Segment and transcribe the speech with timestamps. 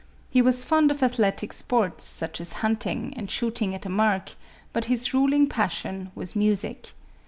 [0.31, 4.31] He was fond of ath letic sports, such as hunting and shooting at a mark,
[4.73, 6.93] but his ruling passion was music.